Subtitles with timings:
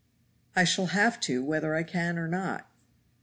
[0.55, 2.67] "I shall have to, whether I can or not."